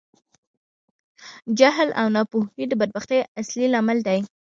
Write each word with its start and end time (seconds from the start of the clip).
جهل 1.59 1.89
او 1.99 2.07
ناپوهۍ 2.15 2.63
د 2.67 2.73
بدبختي 2.81 3.19
اصلی 3.41 3.67
لامل 3.73 3.97
دي. 4.07 4.19